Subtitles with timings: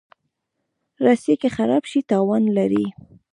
[1.05, 2.85] رسۍ که خراب شي، تاوان لري.